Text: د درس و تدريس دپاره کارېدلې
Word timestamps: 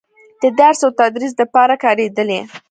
د 0.41 0.43
درس 0.59 0.79
و 0.87 0.89
تدريس 0.99 1.33
دپاره 1.41 1.75
کارېدلې 1.83 2.39